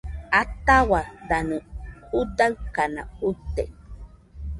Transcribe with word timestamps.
Ataua 0.39 1.01
danɨ 1.29 1.55
judaɨkana 2.09 3.01
uite 3.25 3.63